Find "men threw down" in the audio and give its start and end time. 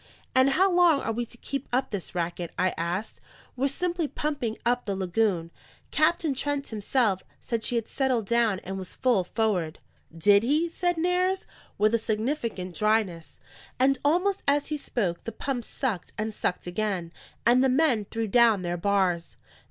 17.69-18.63